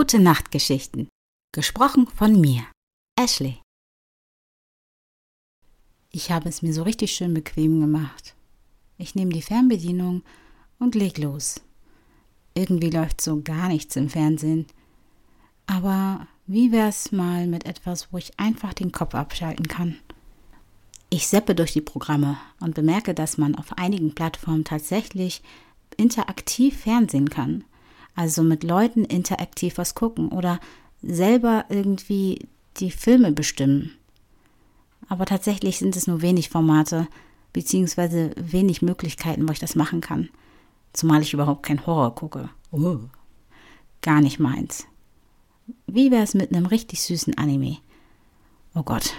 Gute 0.00 0.18
Nachtgeschichten. 0.18 1.10
Gesprochen 1.52 2.06
von 2.06 2.40
mir, 2.40 2.64
Ashley. 3.20 3.60
Ich 6.10 6.30
habe 6.30 6.48
es 6.48 6.62
mir 6.62 6.72
so 6.72 6.84
richtig 6.84 7.12
schön 7.12 7.34
bequem 7.34 7.82
gemacht. 7.82 8.34
Ich 8.96 9.14
nehme 9.14 9.34
die 9.34 9.42
Fernbedienung 9.42 10.22
und 10.78 10.94
leg 10.94 11.18
los. 11.18 11.60
Irgendwie 12.54 12.88
läuft 12.88 13.20
so 13.20 13.42
gar 13.42 13.68
nichts 13.68 13.94
im 13.94 14.08
Fernsehen. 14.08 14.66
Aber 15.66 16.26
wie 16.46 16.72
wär's 16.72 17.12
mal 17.12 17.46
mit 17.46 17.66
etwas, 17.66 18.10
wo 18.10 18.16
ich 18.16 18.40
einfach 18.40 18.72
den 18.72 18.92
Kopf 18.92 19.14
abschalten 19.14 19.68
kann? 19.68 19.98
Ich 21.10 21.26
seppe 21.28 21.54
durch 21.54 21.74
die 21.74 21.82
Programme 21.82 22.38
und 22.58 22.74
bemerke, 22.74 23.12
dass 23.12 23.36
man 23.36 23.54
auf 23.54 23.76
einigen 23.76 24.14
Plattformen 24.14 24.64
tatsächlich 24.64 25.42
interaktiv 25.98 26.80
Fernsehen 26.80 27.28
kann. 27.28 27.64
Also 28.14 28.42
mit 28.42 28.64
Leuten 28.64 29.04
interaktiv 29.04 29.78
was 29.78 29.94
gucken 29.94 30.28
oder 30.28 30.60
selber 31.02 31.64
irgendwie 31.68 32.48
die 32.78 32.90
Filme 32.90 33.32
bestimmen. 33.32 33.92
Aber 35.08 35.26
tatsächlich 35.26 35.78
sind 35.78 35.96
es 35.96 36.06
nur 36.06 36.22
wenig 36.22 36.50
Formate 36.50 37.08
beziehungsweise 37.52 38.32
wenig 38.36 38.82
Möglichkeiten, 38.82 39.48
wo 39.48 39.52
ich 39.52 39.58
das 39.58 39.74
machen 39.74 40.00
kann. 40.00 40.28
Zumal 40.92 41.22
ich 41.22 41.32
überhaupt 41.32 41.64
kein 41.64 41.84
Horror 41.86 42.14
gucke. 42.14 42.50
Oh. 42.70 42.98
Gar 44.02 44.20
nicht 44.20 44.38
meins. 44.38 44.86
Wie 45.86 46.10
wäre 46.10 46.22
es 46.22 46.34
mit 46.34 46.54
einem 46.54 46.66
richtig 46.66 47.02
süßen 47.02 47.36
Anime? 47.38 47.78
Oh 48.74 48.82
Gott. 48.82 49.14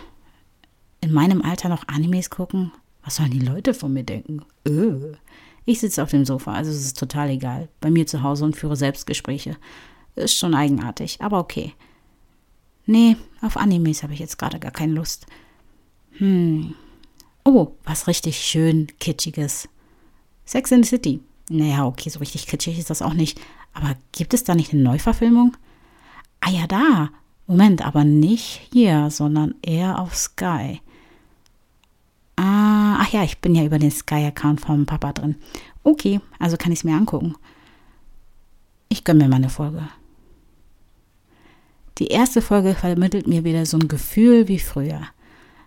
In 1.02 1.12
meinem 1.12 1.42
Alter 1.42 1.70
noch 1.70 1.88
Animes 1.88 2.30
gucken? 2.30 2.72
Was 3.04 3.16
sollen 3.16 3.32
die 3.32 3.40
Leute 3.40 3.74
von 3.74 3.94
mir 3.94 4.04
denken? 4.04 4.44
Öh. 4.68 5.14
Ich 5.66 5.80
sitze 5.80 6.02
auf 6.02 6.10
dem 6.10 6.26
Sofa, 6.26 6.54
also 6.54 6.72
es 6.72 6.86
ist 6.86 6.98
total 6.98 7.30
egal. 7.30 7.70
Bei 7.80 7.92
mir 7.92 8.08
zu 8.08 8.24
Hause 8.24 8.46
und 8.46 8.56
führe 8.56 8.76
Selbstgespräche. 8.76 9.58
Ist 10.16 10.36
schon 10.36 10.56
eigenartig, 10.56 11.22
aber 11.22 11.40
okay. 11.40 11.74
Nee, 12.86 13.16
auf 13.42 13.58
Animes 13.58 14.04
habe 14.04 14.14
ich 14.14 14.20
jetzt 14.20 14.38
gerade 14.38 14.60
gar 14.60 14.72
keine 14.72 14.94
Lust. 14.94 15.28
Hm. 16.18 16.74
Oh, 17.44 17.74
was 17.84 18.08
richtig 18.08 18.40
schön 18.40 18.88
kitschiges. 19.00 19.70
Sex 20.46 20.72
in 20.72 20.84
the 20.84 20.90
City. 20.90 21.22
Naja, 21.50 21.86
okay, 21.86 22.10
so 22.10 22.20
richtig 22.20 22.48
kitschig 22.48 22.80
ist 22.80 22.90
das 22.90 23.02
auch 23.02 23.14
nicht. 23.14 23.40
Aber 23.74 23.96
gibt 24.12 24.34
es 24.34 24.44
da 24.44 24.56
nicht 24.56 24.74
eine 24.74 24.82
Neuverfilmung? 24.82 25.56
Ah 26.40 26.50
ja, 26.50 26.68
da. 26.68 27.10
Moment, 27.48 27.86
aber 27.86 28.04
nicht 28.04 28.62
hier, 28.72 29.10
sondern 29.10 29.56
eher 29.62 30.00
auf 30.00 30.16
Sky. 30.16 30.82
Ach 33.04 33.12
ja, 33.12 33.24
ich 33.24 33.40
bin 33.40 33.56
ja 33.56 33.66
über 33.66 33.80
den 33.80 33.90
Sky-Account 33.90 34.62
vom 34.62 34.86
Papa 34.86 35.12
drin. 35.12 35.36
Okay, 35.84 36.22
also 36.38 36.56
kann 36.56 36.72
ich 36.72 36.80
es 36.80 36.84
mir 36.84 36.96
angucken. 36.96 37.34
Ich 38.90 39.04
gönne 39.04 39.24
mir 39.24 39.30
mal 39.32 39.38
eine 39.38 39.50
Folge. 39.50 39.90
Die 41.98 42.10
erste 42.10 42.44
Folge 42.44 42.76
vermittelt 42.76 43.26
mir 43.26 43.44
wieder 43.44 43.66
so 43.66 43.80
ein 43.80 43.88
Gefühl 43.88 44.48
wie 44.48 44.60
früher, 44.60 45.02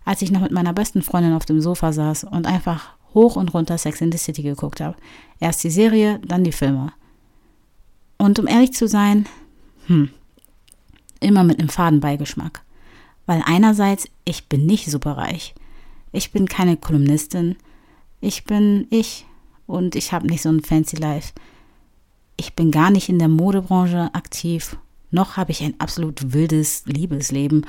als 0.04 0.22
ich 0.22 0.30
noch 0.30 0.42
mit 0.42 0.52
meiner 0.52 0.72
besten 0.72 1.02
Freundin 1.02 1.32
auf 1.32 1.44
dem 1.44 1.60
Sofa 1.60 1.92
saß 1.92 2.22
und 2.22 2.46
einfach 2.46 2.94
hoch 3.14 3.34
und 3.34 3.52
runter 3.52 3.78
Sex 3.78 4.00
in 4.00 4.12
the 4.12 4.18
City 4.18 4.42
geguckt 4.42 4.80
habe. 4.80 4.96
Erst 5.40 5.64
die 5.64 5.70
Serie, 5.70 6.20
dann 6.24 6.44
die 6.44 6.52
Filme. 6.52 6.92
Und 8.16 8.38
um 8.38 8.46
ehrlich 8.46 8.74
zu 8.74 8.86
sein, 8.86 9.26
hm, 9.88 10.08
immer 11.18 11.42
mit 11.42 11.58
einem 11.58 11.68
Fadenbeigeschmack. 11.68 12.62
Weil 13.26 13.42
einerseits, 13.44 14.08
ich 14.24 14.48
bin 14.48 14.66
nicht 14.66 14.88
superreich. 14.88 15.52
Ich 16.14 16.30
bin 16.30 16.46
keine 16.46 16.76
Kolumnistin. 16.76 17.56
Ich 18.20 18.44
bin 18.44 18.86
ich 18.90 19.26
und 19.66 19.96
ich 19.96 20.12
habe 20.12 20.28
nicht 20.28 20.42
so 20.42 20.48
ein 20.48 20.62
fancy 20.62 20.94
Life. 20.94 21.32
Ich 22.36 22.54
bin 22.54 22.70
gar 22.70 22.92
nicht 22.92 23.08
in 23.08 23.18
der 23.18 23.26
Modebranche 23.26 24.14
aktiv, 24.14 24.76
noch 25.10 25.36
habe 25.36 25.50
ich 25.50 25.60
ein 25.60 25.74
absolut 25.80 26.32
wildes 26.32 26.86
Liebesleben, 26.86 27.66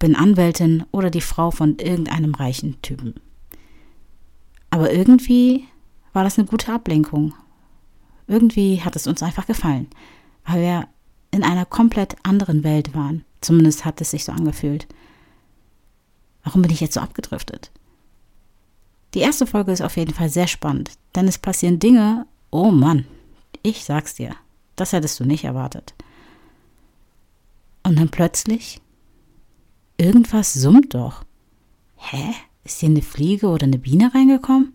bin 0.00 0.16
Anwältin 0.16 0.84
oder 0.90 1.08
die 1.08 1.20
Frau 1.20 1.52
von 1.52 1.78
irgendeinem 1.78 2.34
reichen 2.34 2.82
Typen. 2.82 3.14
Aber 4.70 4.92
irgendwie 4.92 5.64
war 6.12 6.24
das 6.24 6.38
eine 6.38 6.48
gute 6.48 6.72
Ablenkung. 6.72 7.32
Irgendwie 8.26 8.80
hat 8.80 8.96
es 8.96 9.06
uns 9.06 9.22
einfach 9.22 9.46
gefallen, 9.46 9.86
weil 10.44 10.62
wir 10.62 10.88
in 11.30 11.44
einer 11.44 11.64
komplett 11.64 12.16
anderen 12.24 12.64
Welt 12.64 12.92
waren. 12.92 13.24
Zumindest 13.40 13.84
hat 13.84 14.00
es 14.00 14.10
sich 14.10 14.24
so 14.24 14.32
angefühlt. 14.32 14.88
Warum 16.44 16.62
bin 16.62 16.70
ich 16.70 16.80
jetzt 16.80 16.94
so 16.94 17.00
abgedriftet? 17.00 17.70
Die 19.14 19.20
erste 19.20 19.46
Folge 19.46 19.72
ist 19.72 19.82
auf 19.82 19.96
jeden 19.96 20.14
Fall 20.14 20.28
sehr 20.28 20.48
spannend, 20.48 20.92
denn 21.14 21.28
es 21.28 21.38
passieren 21.38 21.78
Dinge, 21.78 22.26
oh 22.50 22.70
Mann, 22.70 23.06
ich 23.62 23.84
sag's 23.84 24.14
dir, 24.14 24.34
das 24.76 24.92
hättest 24.92 25.20
du 25.20 25.24
nicht 25.24 25.44
erwartet. 25.44 25.94
Und 27.82 27.98
dann 27.98 28.08
plötzlich, 28.08 28.80
irgendwas 29.98 30.52
summt 30.54 30.94
doch. 30.94 31.24
Hä? 31.96 32.34
Ist 32.64 32.80
hier 32.80 32.90
eine 32.90 33.02
Fliege 33.02 33.48
oder 33.48 33.66
eine 33.66 33.78
Biene 33.78 34.14
reingekommen? 34.14 34.72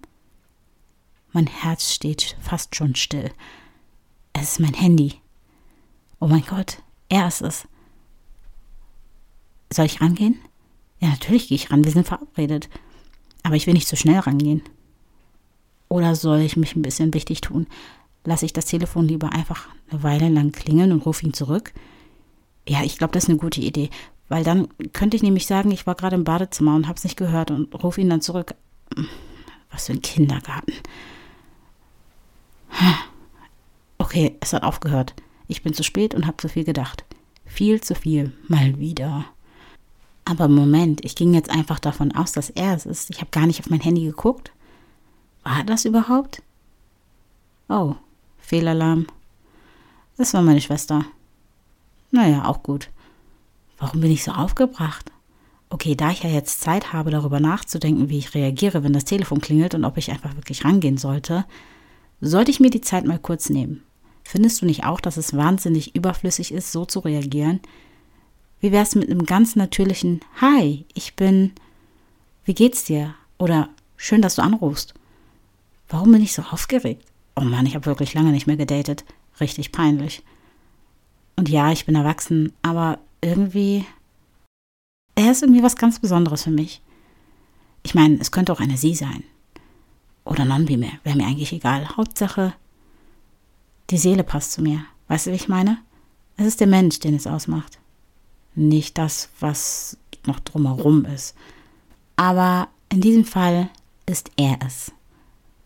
Mein 1.31 1.47
Herz 1.47 1.93
steht 1.93 2.35
fast 2.41 2.75
schon 2.75 2.95
still. 2.95 3.31
Es 4.33 4.53
ist 4.53 4.59
mein 4.59 4.73
Handy. 4.73 5.15
Oh 6.19 6.27
mein 6.27 6.45
Gott, 6.45 6.81
er 7.09 7.27
ist 7.27 7.41
es. 7.41 7.67
Soll 9.71 9.85
ich 9.85 10.01
rangehen? 10.01 10.39
Ja, 10.99 11.09
natürlich 11.09 11.47
gehe 11.47 11.55
ich 11.55 11.71
ran, 11.71 11.83
wir 11.83 11.91
sind 11.91 12.07
verabredet. 12.07 12.69
Aber 13.43 13.55
ich 13.55 13.67
will 13.67 13.73
nicht 13.73 13.87
zu 13.87 13.95
schnell 13.95 14.19
rangehen. 14.19 14.61
Oder 15.89 16.15
soll 16.15 16.39
ich 16.39 16.57
mich 16.57 16.75
ein 16.75 16.81
bisschen 16.81 17.13
wichtig 17.13 17.41
tun? 17.41 17.67
Lasse 18.25 18.45
ich 18.45 18.53
das 18.53 18.65
Telefon 18.65 19.07
lieber 19.07 19.31
einfach 19.31 19.67
eine 19.89 20.03
Weile 20.03 20.27
lang 20.27 20.51
klingeln 20.51 20.91
und 20.91 21.05
rufe 21.05 21.25
ihn 21.25 21.33
zurück? 21.33 21.71
Ja, 22.67 22.83
ich 22.83 22.97
glaube, 22.97 23.13
das 23.13 23.23
ist 23.23 23.29
eine 23.29 23.37
gute 23.37 23.61
Idee. 23.61 23.89
Weil 24.27 24.43
dann 24.43 24.67
könnte 24.91 25.15
ich 25.15 25.23
nämlich 25.23 25.45
sagen, 25.47 25.71
ich 25.71 25.87
war 25.87 25.95
gerade 25.95 26.15
im 26.15 26.25
Badezimmer 26.25 26.75
und 26.75 26.87
habe 26.87 26.97
es 26.97 27.05
nicht 27.05 27.15
gehört 27.15 27.51
und 27.51 27.73
rufe 27.81 28.01
ihn 28.01 28.09
dann 28.09 28.21
zurück. 28.21 28.55
Was 29.71 29.85
für 29.85 29.93
ein 29.93 30.01
Kindergarten. 30.01 30.73
Okay, 33.97 34.35
es 34.41 34.51
hat 34.53 34.63
aufgehört. 34.63 35.13
Ich 35.47 35.63
bin 35.63 35.73
zu 35.73 35.83
spät 35.83 36.13
und 36.13 36.27
habe 36.27 36.37
zu 36.37 36.49
viel 36.49 36.65
gedacht. 36.65 37.05
Viel 37.45 37.79
zu 37.79 37.95
viel. 37.95 38.33
Mal 38.47 38.77
wieder. 38.79 39.25
Aber 40.29 40.49
Moment, 40.49 41.05
ich 41.05 41.15
ging 41.15 41.33
jetzt 41.33 41.49
einfach 41.49 41.79
davon 41.79 42.13
aus, 42.13 42.33
dass 42.33 42.49
er 42.49 42.75
es 42.75 42.85
ist. 42.85 43.09
Ich 43.09 43.21
habe 43.21 43.31
gar 43.31 43.47
nicht 43.47 43.61
auf 43.61 43.69
mein 43.69 43.79
Handy 43.79 44.03
geguckt. 44.03 44.51
War 45.43 45.63
das 45.63 45.85
überhaupt? 45.85 46.41
Oh, 47.69 47.95
Fehlalarm. 48.37 49.07
Das 50.17 50.33
war 50.33 50.41
meine 50.41 50.59
Schwester. 50.59 51.05
Naja, 52.11 52.43
auch 52.43 52.61
gut. 52.61 52.89
Warum 53.77 54.01
bin 54.01 54.11
ich 54.11 54.25
so 54.25 54.31
aufgebracht? 54.31 55.13
Okay, 55.69 55.95
da 55.95 56.11
ich 56.11 56.23
ja 56.23 56.29
jetzt 56.29 56.59
Zeit 56.59 56.91
habe, 56.91 57.09
darüber 57.09 57.39
nachzudenken, 57.39 58.09
wie 58.09 58.17
ich 58.17 58.35
reagiere, 58.35 58.83
wenn 58.83 58.93
das 58.93 59.05
Telefon 59.05 59.39
klingelt 59.39 59.75
und 59.75 59.85
ob 59.85 59.95
ich 59.95 60.11
einfach 60.11 60.35
wirklich 60.35 60.65
rangehen 60.65 60.97
sollte, 60.97 61.45
sollte 62.19 62.51
ich 62.51 62.59
mir 62.59 62.69
die 62.69 62.81
Zeit 62.81 63.05
mal 63.05 63.19
kurz 63.19 63.49
nehmen. 63.49 63.81
Findest 64.25 64.61
du 64.61 64.65
nicht 64.65 64.83
auch, 64.83 64.99
dass 64.99 65.15
es 65.15 65.37
wahnsinnig 65.37 65.95
überflüssig 65.95 66.51
ist, 66.51 66.73
so 66.73 66.83
zu 66.83 66.99
reagieren? 66.99 67.61
Wie 68.59 68.71
wär's 68.71 68.95
mit 68.95 69.09
einem 69.09 69.25
ganz 69.25 69.55
natürlichen 69.55 70.21
Hi, 70.41 70.85
ich 70.93 71.15
bin. 71.15 71.51
Wie 72.43 72.55
geht's 72.55 72.85
dir? 72.85 73.13
Oder 73.37 73.69
schön, 73.97 74.21
dass 74.21 74.35
du 74.35 74.41
anrufst. 74.41 74.93
Warum 75.89 76.11
bin 76.11 76.21
ich 76.21 76.33
so 76.33 76.41
aufgeregt? 76.41 77.05
Oh 77.35 77.41
Mann, 77.41 77.65
ich 77.65 77.75
habe 77.75 77.85
wirklich 77.85 78.13
lange 78.13 78.31
nicht 78.31 78.47
mehr 78.47 78.57
gedatet. 78.57 79.05
Richtig 79.39 79.71
peinlich. 79.71 80.23
Und 81.35 81.49
ja, 81.49 81.71
ich 81.71 81.85
bin 81.85 81.95
erwachsen, 81.95 82.51
aber 82.63 82.99
irgendwie. 83.21 83.85
Er 85.15 85.31
ist 85.31 85.43
irgendwie 85.43 85.63
was 85.63 85.75
ganz 85.75 85.99
Besonderes 85.99 86.43
für 86.43 86.51
mich. 86.51 86.81
Ich 87.83 87.93
meine, 87.93 88.17
es 88.19 88.31
könnte 88.31 88.51
auch 88.51 88.59
eine 88.59 88.77
Sie 88.77 88.95
sein. 88.95 89.23
Oder 90.25 90.45
Non-Binär, 90.45 90.99
wäre 91.03 91.15
mir 91.15 91.25
eigentlich 91.25 91.53
egal. 91.53 91.95
Hauptsache, 91.95 92.53
die 93.91 93.97
Seele 93.97 94.23
passt 94.23 94.51
zu 94.51 94.61
mir. 94.61 94.83
Weißt 95.07 95.27
du, 95.27 95.31
wie 95.31 95.35
ich 95.35 95.47
meine? 95.47 95.77
Es 96.35 96.45
ist 96.45 96.59
der 96.59 96.67
Mensch, 96.67 96.99
den 96.99 97.15
es 97.15 97.27
ausmacht. 97.27 97.79
Nicht 98.57 98.97
das, 98.97 99.29
was 99.39 99.97
noch 100.25 100.39
drumherum 100.39 101.05
ist. 101.05 101.35
Aber 102.15 102.69
in 102.89 103.01
diesem 103.01 103.23
Fall 103.23 103.69
ist 104.07 104.31
er 104.35 104.57
es. 104.65 104.91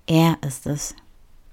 Er 0.07 0.37
ist 0.45 0.67
es. 0.67 0.93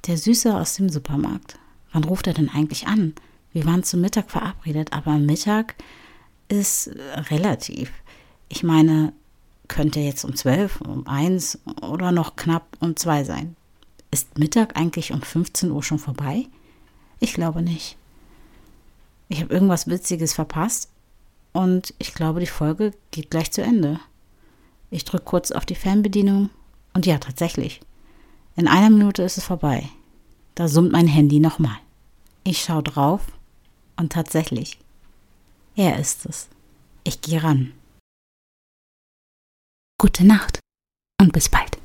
Der 0.08 0.18
Süße 0.18 0.52
aus 0.52 0.74
dem 0.74 0.88
Supermarkt. 0.88 1.56
Wann 1.92 2.02
ruft 2.02 2.26
er 2.26 2.34
denn 2.34 2.48
eigentlich 2.48 2.88
an? 2.88 3.14
Wir 3.52 3.64
waren 3.66 3.84
zum 3.84 4.00
Mittag 4.00 4.32
verabredet, 4.32 4.92
aber 4.92 5.16
Mittag 5.18 5.76
ist 6.48 6.90
relativ. 7.30 7.92
Ich 8.48 8.64
meine, 8.64 9.12
könnte 9.68 10.00
jetzt 10.00 10.24
um 10.24 10.34
zwölf, 10.34 10.80
um 10.80 11.06
eins 11.06 11.60
oder 11.82 12.10
noch 12.10 12.34
knapp 12.34 12.76
um 12.80 12.96
zwei 12.96 13.22
sein. 13.22 13.54
Ist 14.10 14.38
Mittag 14.38 14.76
eigentlich 14.76 15.12
um 15.12 15.22
15 15.22 15.70
Uhr 15.70 15.84
schon 15.84 16.00
vorbei? 16.00 16.46
Ich 17.20 17.32
glaube 17.32 17.62
nicht. 17.62 17.96
Ich 19.28 19.40
habe 19.40 19.54
irgendwas 19.54 19.86
Witziges 19.86 20.34
verpasst 20.34 20.88
und 21.52 21.94
ich 21.98 22.14
glaube, 22.14 22.40
die 22.40 22.46
Folge 22.46 22.92
geht 23.10 23.30
gleich 23.30 23.50
zu 23.50 23.62
Ende. 23.62 24.00
Ich 24.90 25.04
drücke 25.04 25.24
kurz 25.24 25.50
auf 25.50 25.66
die 25.66 25.74
Fernbedienung 25.74 26.50
und 26.94 27.06
ja, 27.06 27.18
tatsächlich. 27.18 27.80
In 28.56 28.68
einer 28.68 28.90
Minute 28.90 29.22
ist 29.22 29.38
es 29.38 29.44
vorbei. 29.44 29.88
Da 30.54 30.66
summt 30.68 30.92
mein 30.92 31.06
Handy 31.06 31.38
nochmal. 31.38 31.76
Ich 32.44 32.62
schaue 32.62 32.82
drauf 32.82 33.20
Und 33.96 34.12
tatsächlich, 34.12 34.78
er 35.76 35.98
ist 35.98 36.26
es. 36.26 36.48
Ich 37.04 37.20
gehe 37.20 37.42
ran. 37.42 37.72
Gute 40.00 40.24
Nacht 40.24 40.60
und 41.20 41.32
bis 41.32 41.48
bald. 41.48 41.76